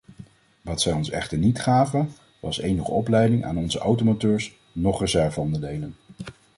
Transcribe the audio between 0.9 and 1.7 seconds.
ons echter niet